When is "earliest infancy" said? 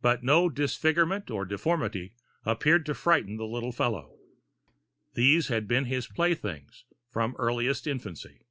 7.36-8.46